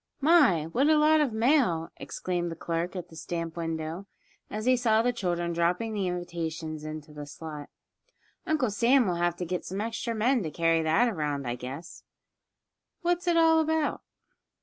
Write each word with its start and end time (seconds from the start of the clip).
"My! 0.19 0.63
what 0.65 0.89
a 0.89 0.97
lot 0.97 1.21
of 1.21 1.31
mail!" 1.31 1.89
exclaimed 1.97 2.49
the 2.51 2.55
clerk 2.55 2.95
at 2.95 3.09
the 3.09 3.15
stamp 3.15 3.55
window, 3.55 4.07
as 4.49 4.65
he 4.65 4.75
saw 4.75 5.03
the 5.03 5.13
children 5.13 5.53
dropping 5.53 5.93
the 5.93 6.07
invitations 6.07 6.83
into 6.83 7.13
the 7.13 7.27
slot. 7.27 7.69
"Uncle 8.47 8.71
Sam 8.71 9.05
will 9.05 9.13
have 9.17 9.35
to 9.35 9.45
get 9.45 9.63
some 9.63 9.79
extra 9.79 10.15
men 10.15 10.41
to 10.41 10.49
carry 10.49 10.81
that 10.81 11.07
around, 11.07 11.45
I 11.45 11.53
guess. 11.53 12.03
What's 13.03 13.27
it 13.27 13.37
all 13.37 13.59
about?" 13.59 14.01